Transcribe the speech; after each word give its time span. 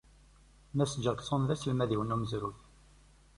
Mas 0.77 0.91
Jackson 1.03 1.41
d 1.45 1.49
aselmad-iw 1.53 2.01
n 2.03 2.13
umezruy. 2.15 2.57